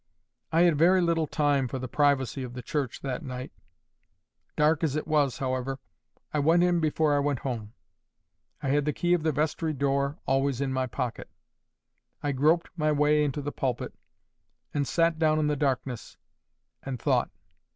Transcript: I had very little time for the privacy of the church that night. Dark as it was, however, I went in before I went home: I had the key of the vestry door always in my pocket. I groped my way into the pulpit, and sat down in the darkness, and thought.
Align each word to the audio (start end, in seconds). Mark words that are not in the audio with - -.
I 0.51 0.61
had 0.61 0.79
very 0.79 0.99
little 0.99 1.27
time 1.27 1.67
for 1.67 1.77
the 1.77 1.87
privacy 1.87 2.41
of 2.41 2.55
the 2.55 2.63
church 2.63 3.01
that 3.01 3.21
night. 3.21 3.51
Dark 4.55 4.83
as 4.83 4.95
it 4.95 5.05
was, 5.07 5.37
however, 5.37 5.77
I 6.33 6.39
went 6.39 6.63
in 6.63 6.79
before 6.79 7.15
I 7.15 7.19
went 7.19 7.37
home: 7.41 7.73
I 8.63 8.69
had 8.69 8.85
the 8.85 8.93
key 8.93 9.13
of 9.13 9.21
the 9.21 9.31
vestry 9.31 9.73
door 9.73 10.17
always 10.25 10.59
in 10.59 10.73
my 10.73 10.87
pocket. 10.87 11.29
I 12.23 12.31
groped 12.31 12.71
my 12.75 12.91
way 12.91 13.23
into 13.23 13.43
the 13.43 13.51
pulpit, 13.51 13.93
and 14.73 14.87
sat 14.87 15.19
down 15.19 15.37
in 15.37 15.45
the 15.45 15.55
darkness, 15.55 16.17
and 16.81 16.99
thought. 16.99 17.29